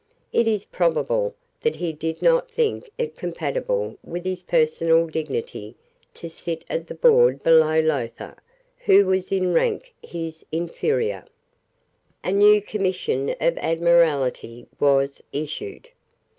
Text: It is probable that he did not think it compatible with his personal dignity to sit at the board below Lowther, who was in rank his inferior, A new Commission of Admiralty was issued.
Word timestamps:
It 0.33 0.47
is 0.47 0.65
probable 0.65 1.35
that 1.61 1.75
he 1.75 1.93
did 1.93 2.23
not 2.23 2.49
think 2.49 2.89
it 2.97 3.15
compatible 3.15 3.99
with 4.03 4.25
his 4.25 4.41
personal 4.41 5.05
dignity 5.05 5.75
to 6.15 6.27
sit 6.27 6.65
at 6.71 6.87
the 6.87 6.95
board 6.95 7.43
below 7.43 7.79
Lowther, 7.81 8.35
who 8.85 9.05
was 9.05 9.31
in 9.31 9.53
rank 9.53 9.93
his 10.01 10.43
inferior, 10.51 11.25
A 12.23 12.31
new 12.31 12.63
Commission 12.63 13.29
of 13.39 13.59
Admiralty 13.59 14.65
was 14.79 15.21
issued. 15.31 15.89